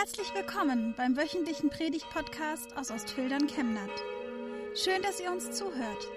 [0.00, 3.90] Herzlich willkommen beim wöchentlichen Predigt-Podcast aus Ostfildern Chemnat.
[4.74, 6.08] Schön, dass ihr uns zuhört.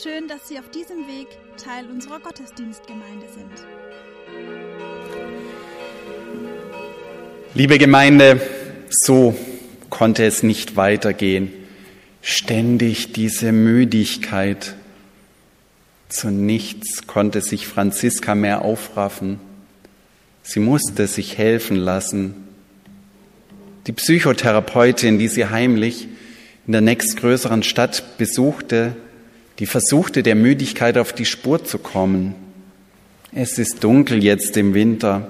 [0.00, 1.26] Schön, dass Sie auf diesem Weg
[1.56, 3.66] Teil unserer Gottesdienstgemeinde sind.
[7.54, 8.40] Liebe Gemeinde,
[8.90, 9.34] so
[9.90, 11.52] konnte es nicht weitergehen.
[12.22, 14.76] Ständig diese Müdigkeit.
[16.08, 19.40] Zu nichts konnte sich Franziska mehr aufraffen.
[20.44, 22.45] Sie musste sich helfen lassen.
[23.86, 26.08] Die Psychotherapeutin, die sie heimlich
[26.66, 28.96] in der nächstgrößeren Stadt besuchte,
[29.60, 32.34] die versuchte der Müdigkeit auf die Spur zu kommen.
[33.32, 35.28] Es ist dunkel jetzt im Winter.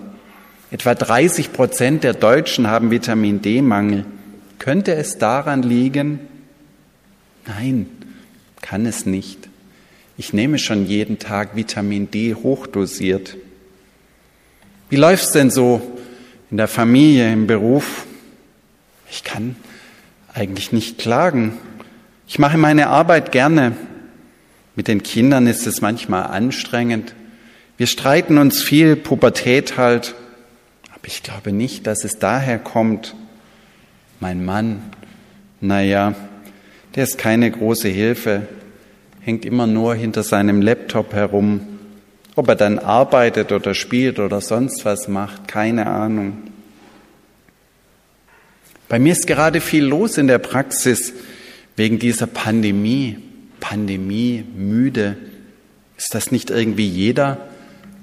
[0.71, 4.05] Etwa 30 Prozent der Deutschen haben Vitamin D-Mangel.
[4.59, 6.21] Könnte es daran liegen?
[7.47, 7.87] Nein,
[8.63, 9.49] kann es nicht.
[10.17, 13.37] Ich nehme schon jeden Tag Vitamin D hochdosiert.
[14.89, 15.99] Wie läuft's denn so
[16.51, 18.07] in der Familie, im Beruf?
[19.11, 19.57] Ich kann
[20.35, 21.59] eigentlich nicht klagen.
[22.29, 23.73] Ich mache meine Arbeit gerne.
[24.75, 27.15] Mit den Kindern ist es manchmal anstrengend.
[27.77, 30.15] Wir streiten uns viel, Pubertät halt.
[30.91, 33.15] Aber ich glaube nicht, dass es daher kommt.
[34.21, 34.83] Mein Mann,
[35.61, 36.15] naja,
[36.95, 38.49] der ist keine große Hilfe,
[39.21, 41.61] hängt immer nur hinter seinem Laptop herum.
[42.35, 46.39] Ob er dann arbeitet oder spielt oder sonst was macht, keine Ahnung.
[48.89, 51.13] Bei mir ist gerade viel los in der Praxis
[51.77, 53.19] wegen dieser Pandemie.
[53.61, 55.17] Pandemie, müde.
[55.97, 57.49] Ist das nicht irgendwie jeder?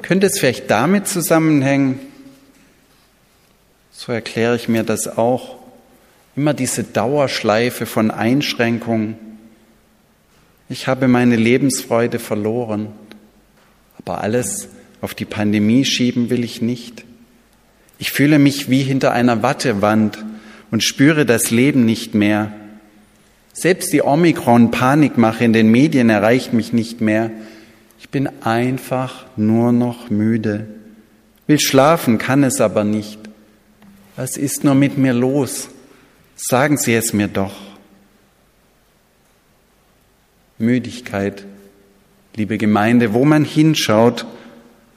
[0.01, 1.99] Könnte es vielleicht damit zusammenhängen?
[3.91, 5.57] So erkläre ich mir das auch.
[6.35, 9.15] Immer diese Dauerschleife von Einschränkungen.
[10.67, 12.87] Ich habe meine Lebensfreude verloren,
[13.99, 14.67] aber alles
[15.01, 17.05] auf die Pandemie schieben will ich nicht.
[17.99, 20.17] Ich fühle mich wie hinter einer Wattewand
[20.73, 22.51] und spüre das Leben nicht mehr.
[23.53, 27.29] Selbst die Omikron-Panikmache in den Medien erreicht mich nicht mehr.
[27.99, 30.65] Ich bin einfach nur noch müde.
[31.45, 33.19] Will schlafen, kann es aber nicht.
[34.15, 35.69] Was ist nur mit mir los?
[36.35, 37.53] Sagen Sie es mir doch.
[40.57, 41.45] Müdigkeit,
[42.35, 44.25] liebe Gemeinde, wo man hinschaut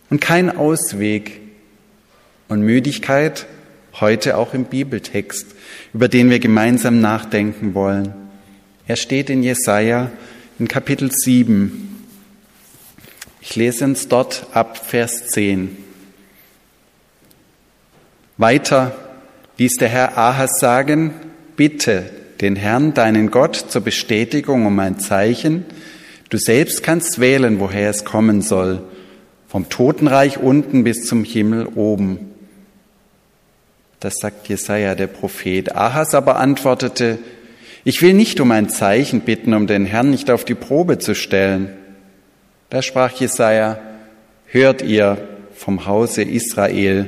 [0.09, 1.39] und kein Ausweg.
[2.49, 3.47] Und Müdigkeit
[4.01, 5.57] heute auch im Bibeltext
[5.93, 8.13] über den wir gemeinsam nachdenken wollen.
[8.87, 10.11] Er steht in Jesaja
[10.59, 12.05] in Kapitel 7.
[13.41, 15.77] Ich lese uns dort ab Vers 10.
[18.37, 18.95] Weiter
[19.57, 21.15] ließ der Herr Ahas sagen,
[21.57, 22.11] bitte
[22.43, 25.65] den Herrn, deinen Gott, zur Bestätigung um ein Zeichen.
[26.29, 28.83] Du selbst kannst wählen, woher es kommen soll,
[29.49, 32.36] vom Totenreich unten bis zum Himmel oben.
[34.01, 35.75] Das sagt Jesaja, der Prophet.
[35.75, 37.19] Ahas aber antwortete,
[37.85, 41.15] ich will nicht um ein Zeichen bitten, um den Herrn nicht auf die Probe zu
[41.15, 41.71] stellen.
[42.69, 43.79] Da sprach Jesaja,
[44.47, 45.17] hört ihr
[45.55, 47.07] vom Hause Israel,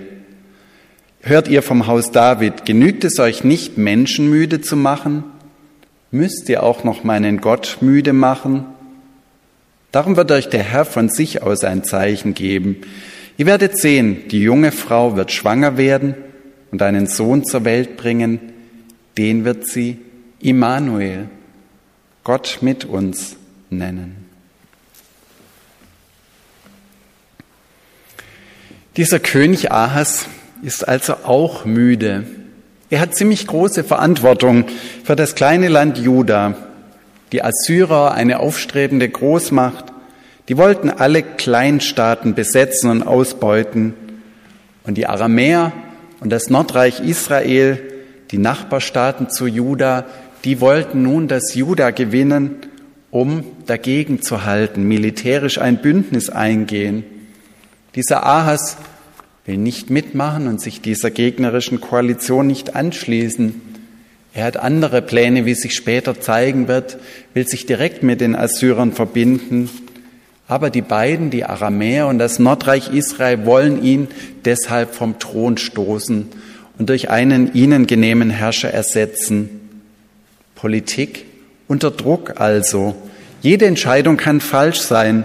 [1.20, 5.24] hört ihr vom Haus David, genügt es euch nicht, Menschen müde zu machen?
[6.10, 8.64] Müsst ihr auch noch meinen Gott müde machen?
[9.92, 12.76] Darum wird euch der Herr von sich aus ein Zeichen geben.
[13.36, 16.14] Ihr werdet sehen, die junge Frau wird schwanger werden
[16.70, 18.52] und einen Sohn zur Welt bringen,
[19.16, 19.98] den wird sie
[20.40, 21.28] Immanuel,
[22.24, 23.36] Gott mit uns
[23.70, 24.28] nennen.
[28.96, 30.26] Dieser König Ahas
[30.62, 32.24] ist also auch müde.
[32.90, 34.64] Er hat ziemlich große Verantwortung
[35.04, 36.54] für das kleine Land Juda.
[37.32, 39.86] Die Assyrer, eine aufstrebende Großmacht,
[40.48, 43.94] die wollten alle Kleinstaaten besetzen und ausbeuten.
[44.84, 45.72] Und die Aramäer
[46.20, 47.80] und das Nordreich Israel,
[48.30, 50.06] die Nachbarstaaten zu Juda,
[50.44, 52.56] die wollten nun das Juda gewinnen,
[53.10, 57.04] um dagegen zu halten, militärisch ein Bündnis eingehen.
[57.94, 58.76] Dieser Ahas
[59.46, 63.60] will nicht mitmachen und sich dieser gegnerischen Koalition nicht anschließen.
[64.34, 66.98] Er hat andere Pläne, wie sich später zeigen wird,
[67.32, 69.70] will sich direkt mit den Assyrern verbinden
[70.48, 74.08] aber die beiden, die Aramäer und das Nordreich Israel, wollen ihn
[74.46, 76.26] deshalb vom Thron stoßen
[76.78, 79.50] und durch einen ihnen genehmen Herrscher ersetzen.
[80.54, 81.26] Politik
[81.68, 82.96] unter Druck also.
[83.42, 85.24] Jede Entscheidung kann falsch sein.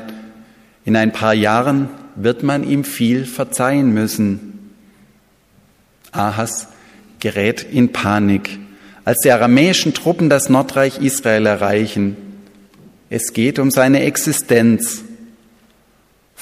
[0.84, 4.74] In ein paar Jahren wird man ihm viel verzeihen müssen.
[6.12, 6.68] Ahas
[7.22, 8.60] gerät in Panik,
[9.06, 12.18] als die aramäischen Truppen das Nordreich Israel erreichen.
[13.10, 15.04] Es geht um seine Existenz.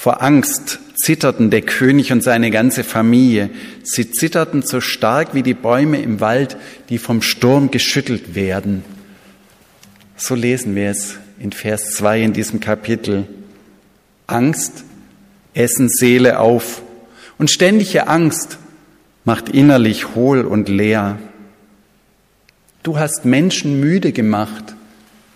[0.01, 3.51] Vor Angst zitterten der König und seine ganze Familie.
[3.83, 6.57] Sie zitterten so stark wie die Bäume im Wald,
[6.89, 8.83] die vom Sturm geschüttelt werden.
[10.18, 13.27] So lesen wir es in Vers 2 in diesem Kapitel.
[14.25, 14.86] Angst
[15.53, 16.81] essen Seele auf
[17.38, 18.57] und ständige Angst
[19.24, 21.19] macht innerlich hohl und leer.
[22.81, 24.74] Du hast Menschen müde gemacht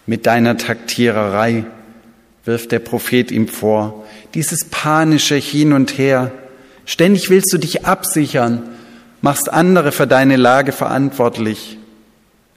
[0.07, 1.65] mit deiner Taktiererei,
[2.45, 4.05] wirft der Prophet ihm vor.
[4.36, 6.32] Dieses panische Hin und Her.
[6.86, 8.62] Ständig willst du dich absichern,
[9.22, 11.80] machst andere für deine Lage verantwortlich.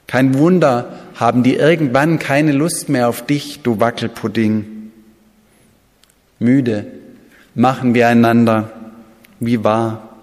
[0.06, 4.92] Kein Wunder, haben die irgendwann keine Lust mehr auf dich, du Wackelpudding.
[6.38, 6.86] Müde
[7.54, 8.70] machen wir einander
[9.40, 10.16] wie wahr,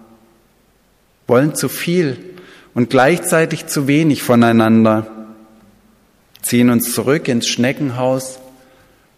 [1.28, 2.18] wollen zu viel
[2.74, 5.07] und gleichzeitig zu wenig voneinander,
[6.42, 8.40] ziehen uns zurück ins Schneckenhaus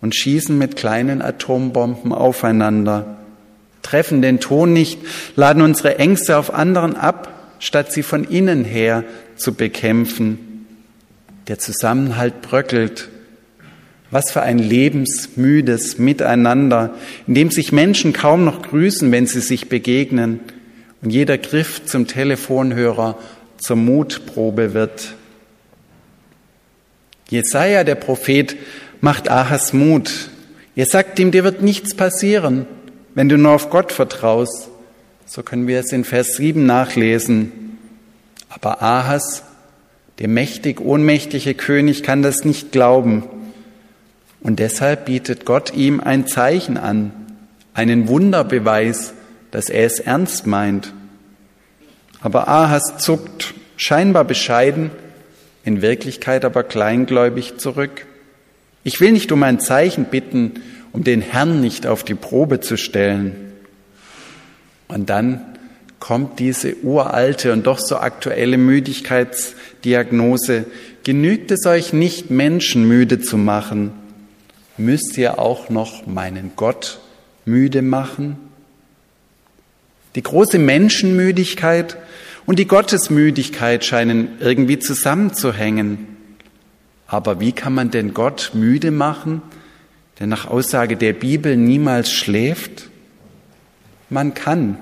[0.02, 3.18] und schießen mit kleinen Atombomben aufeinander,
[3.82, 5.00] treffen den Ton nicht,
[5.36, 9.04] laden unsere Ängste auf anderen ab, statt sie von innen her
[9.36, 10.66] zu bekämpfen.
[11.48, 13.10] Der Zusammenhalt bröckelt.
[14.10, 16.94] Was für ein lebensmüdes Miteinander,
[17.28, 20.40] in dem sich Menschen kaum noch grüßen, wenn sie sich begegnen
[21.02, 23.18] und jeder Griff zum Telefonhörer
[23.58, 25.14] zur Mutprobe wird.
[27.30, 28.56] Jesaja, der Prophet,
[29.02, 30.30] macht Ahas Mut.
[30.76, 32.66] Er sagt ihm, dir wird nichts passieren,
[33.16, 34.70] wenn du nur auf Gott vertraust.
[35.26, 37.78] So können wir es in Vers 7 nachlesen.
[38.50, 39.44] Aber Ahas,
[40.20, 43.24] der mächtig ohnmächtige König, kann das nicht glauben.
[44.40, 47.12] Und deshalb bietet Gott ihm ein Zeichen an,
[47.74, 49.14] einen Wunderbeweis,
[49.52, 50.94] dass er es ernst meint.
[52.22, 54.92] Aber Ahas zuckt scheinbar bescheiden,
[55.64, 58.07] in Wirklichkeit aber kleingläubig zurück.
[58.88, 60.62] Ich will nicht um ein Zeichen bitten,
[60.94, 63.36] um den Herrn nicht auf die Probe zu stellen.
[64.88, 65.42] Und dann
[66.00, 70.68] kommt diese uralte und doch so aktuelle Müdigkeitsdiagnose.
[71.04, 73.92] Genügt es euch nicht, Menschen müde zu machen?
[74.78, 77.02] Müsst ihr auch noch meinen Gott
[77.44, 78.38] müde machen?
[80.16, 81.98] Die große Menschenmüdigkeit
[82.46, 86.17] und die Gottesmüdigkeit scheinen irgendwie zusammenzuhängen.
[87.08, 89.42] Aber wie kann man denn Gott müde machen,
[90.20, 92.90] der nach Aussage der Bibel niemals schläft?
[94.10, 94.78] Man kann.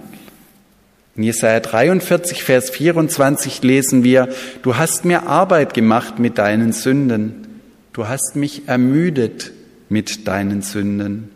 [1.16, 4.28] In Jesaja 43, Vers 24 lesen wir,
[4.64, 7.48] du hast mir Arbeit gemacht mit deinen Sünden.
[7.94, 9.54] Du hast mich ermüdet
[9.88, 11.30] mit deinen Sünden.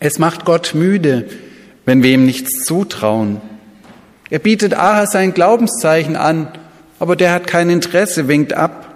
[0.00, 1.26] Es macht Gott müde,
[1.86, 3.40] wenn wir ihm nichts zutrauen.
[4.28, 6.48] Er bietet Ahas ein Glaubenszeichen an,
[6.98, 8.91] aber der hat kein Interesse, winkt ab.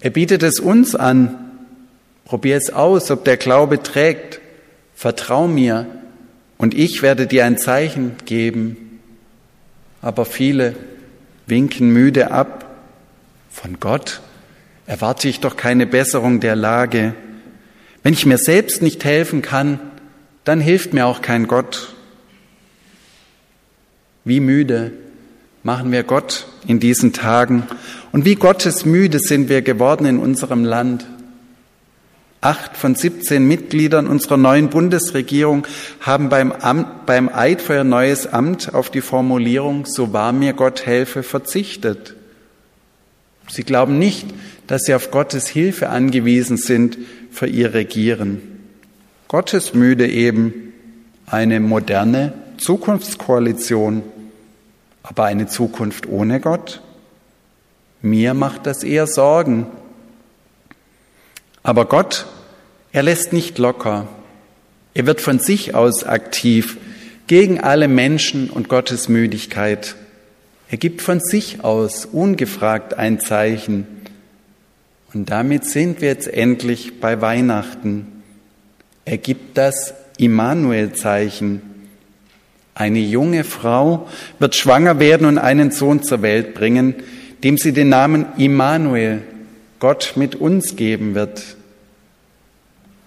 [0.00, 1.36] Er bietet es uns an.
[2.24, 4.40] Probier es aus, ob der Glaube trägt.
[4.94, 5.86] Vertrau mir
[6.56, 9.00] und ich werde dir ein Zeichen geben.
[10.02, 10.74] Aber viele
[11.46, 12.64] winken müde ab.
[13.50, 14.20] Von Gott
[14.86, 17.14] erwarte ich doch keine Besserung der Lage.
[18.02, 19.80] Wenn ich mir selbst nicht helfen kann,
[20.44, 21.94] dann hilft mir auch kein Gott.
[24.24, 24.92] Wie müde
[25.68, 27.64] machen wir Gott in diesen Tagen
[28.10, 31.04] und wie gottesmüde sind wir geworden in unserem Land.
[32.40, 35.66] Acht von 17 Mitgliedern unserer neuen Bundesregierung
[36.00, 40.54] haben beim, Amt, beim Eid für ihr neues Amt auf die Formulierung, so wahr mir
[40.54, 42.16] Gott helfe, verzichtet.
[43.50, 44.26] Sie glauben nicht,
[44.68, 46.96] dass sie auf Gottes Hilfe angewiesen sind
[47.30, 48.40] für ihr Regieren.
[49.28, 50.72] Gottesmüde eben,
[51.26, 54.02] eine moderne Zukunftskoalition,
[55.02, 56.82] aber eine Zukunft ohne Gott?
[58.02, 59.66] Mir macht das eher Sorgen.
[61.62, 62.26] Aber Gott,
[62.92, 64.08] er lässt nicht locker.
[64.94, 66.78] Er wird von sich aus aktiv
[67.26, 69.96] gegen alle Menschen und Gottes Müdigkeit.
[70.70, 73.86] Er gibt von sich aus ungefragt ein Zeichen.
[75.14, 78.22] Und damit sind wir jetzt endlich bei Weihnachten.
[79.04, 81.62] Er gibt das Immanuel-Zeichen.
[82.78, 84.06] Eine junge Frau
[84.38, 86.94] wird schwanger werden und einen Sohn zur Welt bringen,
[87.42, 89.22] dem sie den Namen Immanuel,
[89.80, 91.42] Gott mit uns geben wird.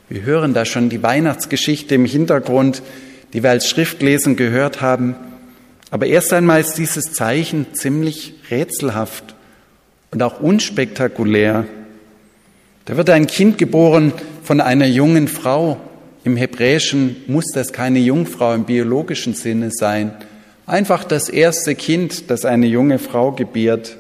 [0.09, 2.83] Wir hören da schon die Weihnachtsgeschichte im Hintergrund,
[3.31, 5.15] die wir als Schriftlesen gehört haben.
[5.89, 9.35] Aber erst einmal ist dieses Zeichen ziemlich rätselhaft
[10.11, 11.65] und auch unspektakulär.
[12.83, 14.11] Da wird ein Kind geboren
[14.43, 15.79] von einer jungen Frau.
[16.23, 20.13] Im Hebräischen muss das keine Jungfrau im biologischen Sinne sein.
[20.65, 23.97] Einfach das erste Kind, das eine junge Frau gebiert.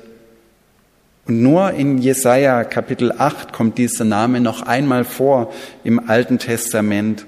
[1.27, 5.51] Und nur in Jesaja Kapitel 8 kommt dieser Name noch einmal vor
[5.83, 7.25] im Alten Testament.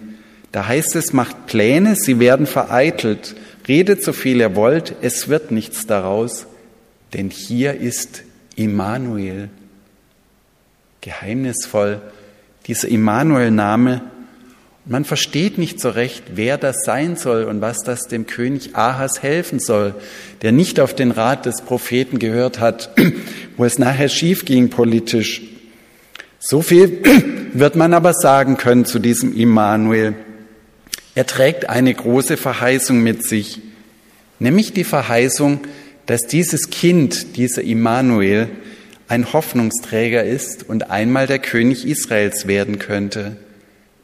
[0.52, 3.36] Da heißt es, macht Pläne, sie werden vereitelt.
[3.68, 6.46] Redet so viel ihr wollt, es wird nichts daraus,
[7.14, 8.24] denn hier ist
[8.56, 9.50] Immanuel.
[11.02, 12.02] Geheimnisvoll,
[12.68, 14.02] dieser Immanuel-Name.
[14.86, 19.24] Man versteht nicht so recht, wer das sein soll und was das dem König Ahas
[19.24, 19.96] helfen soll,
[20.42, 22.90] der nicht auf den Rat des Propheten gehört hat,
[23.58, 25.42] wo es nachher schief ging politisch.
[26.38, 27.00] So viel
[27.54, 30.16] wird man aber sagen können zu diesem Immanuel.
[31.16, 33.62] Er trägt eine große Verheißung mit sich,
[34.40, 35.62] nämlich die Verheißung,
[36.08, 38.50] dass dieses Kind, dieser Immanuel,
[39.08, 43.38] ein Hoffnungsträger ist und einmal der König Israels werden könnte,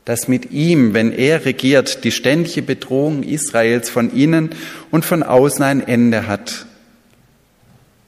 [0.06, 4.50] dass mit ihm, wenn er regiert, die ständige Bedrohung Israels von innen
[4.92, 6.66] und von außen ein Ende hat.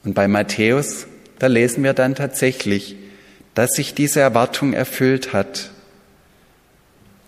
[0.03, 1.07] Und bei Matthäus,
[1.39, 2.95] da lesen wir dann tatsächlich,
[3.53, 5.71] dass sich diese Erwartung erfüllt hat.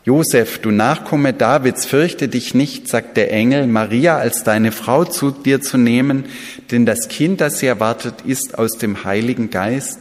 [0.06, 5.32] Josef, du Nachkomme Davids, fürchte dich nicht, sagt der Engel, Maria als deine Frau zu
[5.32, 6.26] dir zu nehmen,
[6.72, 10.00] denn das Kind, das sie erwartet, ist aus dem Heiligen Geist.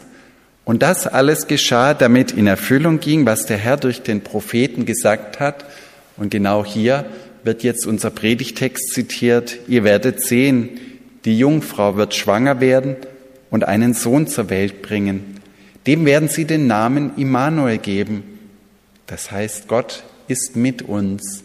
[0.64, 5.40] Und das alles geschah, damit in Erfüllung ging, was der Herr durch den Propheten gesagt
[5.40, 5.64] hat.
[6.16, 7.04] Und genau hier
[7.42, 9.58] wird jetzt unser Predigtext zitiert.
[9.66, 10.68] Ihr werdet sehen,
[11.24, 12.96] die Jungfrau wird schwanger werden
[13.50, 15.40] und einen Sohn zur Welt bringen.
[15.86, 18.22] Dem werden sie den Namen Immanuel geben
[19.12, 21.44] das heißt, Gott ist mit uns.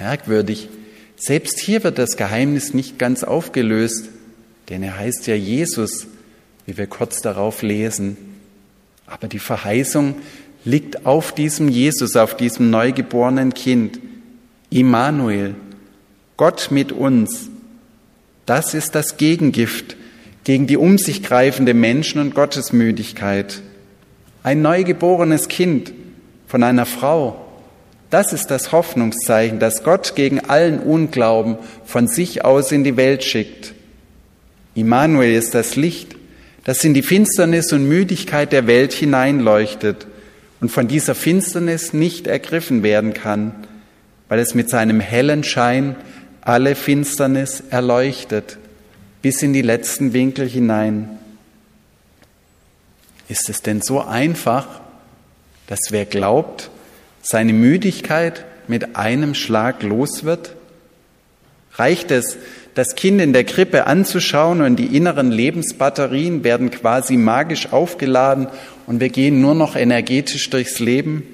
[0.00, 0.68] Merkwürdig.
[1.16, 4.08] Selbst hier wird das Geheimnis nicht ganz aufgelöst,
[4.68, 6.08] denn er heißt ja Jesus,
[6.68, 8.18] wie wir kurz darauf lesen.
[9.06, 10.16] Aber die Verheißung
[10.66, 13.98] liegt auf diesem Jesus, auf diesem neugeborenen Kind.
[14.68, 15.54] Immanuel,
[16.36, 17.48] Gott mit uns.
[18.44, 19.96] Das ist das Gegengift
[20.44, 23.62] gegen die um sich greifende Menschen- und Gottesmüdigkeit.
[24.42, 25.94] Ein neugeborenes Kind,
[26.46, 27.46] von einer Frau.
[28.10, 31.56] Das ist das Hoffnungszeichen, das Gott gegen allen Unglauben
[31.86, 33.72] von sich aus in die Welt schickt.
[34.74, 36.17] Immanuel ist das Licht,
[36.68, 40.06] das in die Finsternis und Müdigkeit der Welt hineinleuchtet
[40.60, 43.54] und von dieser Finsternis nicht ergriffen werden kann,
[44.28, 45.96] weil es mit seinem hellen Schein
[46.42, 48.58] alle Finsternis erleuchtet,
[49.22, 51.08] bis in die letzten Winkel hinein.
[53.30, 54.82] Ist es denn so einfach,
[55.68, 56.68] dass wer glaubt,
[57.22, 60.54] seine Müdigkeit mit einem Schlag los wird?
[61.76, 62.36] Reicht es,
[62.78, 68.46] das Kind in der Krippe anzuschauen und die inneren Lebensbatterien werden quasi magisch aufgeladen
[68.86, 71.24] und wir gehen nur noch energetisch durchs Leben?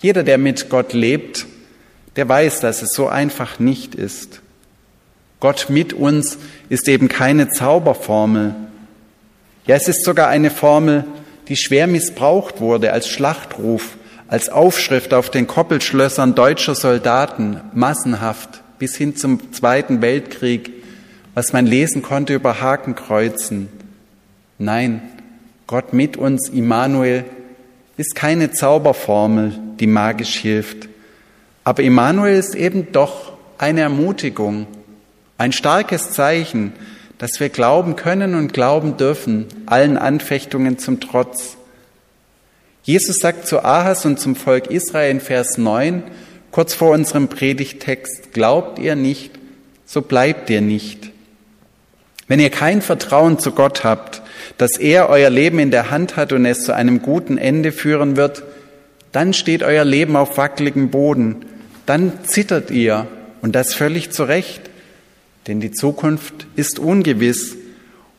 [0.00, 1.46] Jeder, der mit Gott lebt,
[2.14, 4.40] der weiß, dass es so einfach nicht ist.
[5.40, 6.38] Gott mit uns
[6.68, 8.54] ist eben keine Zauberformel.
[9.66, 11.06] Ja, es ist sogar eine Formel,
[11.48, 13.96] die schwer missbraucht wurde als Schlachtruf,
[14.28, 20.72] als Aufschrift auf den Koppelschlössern deutscher Soldaten, massenhaft bis hin zum Zweiten Weltkrieg,
[21.34, 23.68] was man lesen konnte über Hakenkreuzen.
[24.58, 25.02] Nein,
[25.66, 27.24] Gott mit uns, Immanuel,
[27.96, 30.88] ist keine Zauberformel, die magisch hilft.
[31.64, 34.66] Aber Immanuel ist eben doch eine Ermutigung,
[35.36, 36.72] ein starkes Zeichen,
[37.18, 41.56] dass wir glauben können und glauben dürfen, allen Anfechtungen zum Trotz.
[42.84, 46.04] Jesus sagt zu Ahas und zum Volk Israel in Vers 9,
[46.58, 49.30] kurz vor unserem Predigtext, glaubt ihr nicht,
[49.86, 51.12] so bleibt ihr nicht.
[52.26, 54.22] Wenn ihr kein Vertrauen zu Gott habt,
[54.56, 58.16] dass er euer Leben in der Hand hat und es zu einem guten Ende führen
[58.16, 58.42] wird,
[59.12, 61.36] dann steht euer Leben auf wackeligem Boden,
[61.86, 63.06] dann zittert ihr
[63.40, 64.68] und das völlig zu Recht
[65.46, 67.54] denn die Zukunft ist ungewiss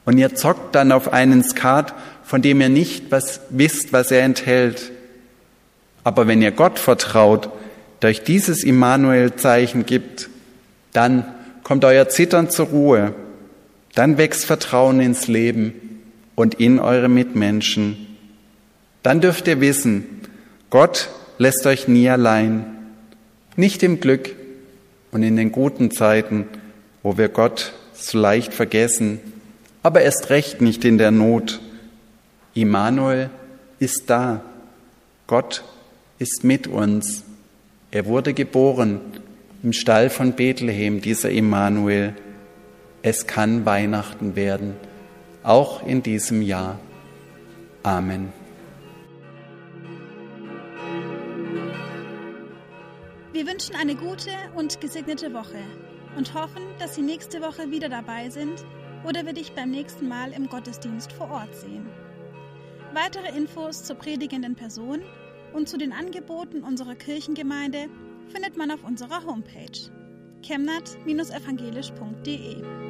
[0.05, 1.93] und ihr zockt dann auf einen Skat,
[2.23, 4.93] von dem ihr nicht was wisst, was er enthält.
[6.05, 7.49] Aber wenn ihr Gott vertraut,
[7.99, 10.29] durch dieses Immanuel-Zeichen gibt,
[10.93, 11.25] dann
[11.63, 13.13] kommt euer Zittern zur Ruhe,
[13.95, 15.73] dann wächst Vertrauen ins Leben
[16.35, 18.07] und in eure Mitmenschen.
[19.03, 20.05] Dann dürft ihr wissen,
[20.69, 22.65] Gott lässt euch nie allein,
[23.55, 24.35] nicht im Glück
[25.11, 26.45] und in den guten Zeiten,
[27.03, 29.19] wo wir Gott so leicht vergessen,
[29.83, 31.59] aber erst recht nicht in der Not.
[32.53, 33.29] Immanuel
[33.79, 34.41] ist da.
[35.27, 35.63] Gott
[36.17, 37.23] ist mit uns.
[37.91, 39.01] Er wurde geboren
[39.63, 42.13] im Stall von Bethlehem, dieser Immanuel.
[43.01, 44.75] Es kann Weihnachten werden,
[45.41, 46.77] auch in diesem Jahr.
[47.81, 48.31] Amen.
[53.33, 55.63] Wir wünschen eine gute und gesegnete Woche
[56.15, 58.63] und hoffen, dass Sie nächste Woche wieder dabei sind
[59.03, 61.87] oder wir dich beim nächsten Mal im Gottesdienst vor Ort sehen.
[62.93, 64.99] Weitere Infos zur predigenden Person
[65.53, 67.89] und zu den Angeboten unserer Kirchengemeinde
[68.27, 69.91] findet man auf unserer Homepage
[70.41, 72.88] chemnat-evangelisch.de.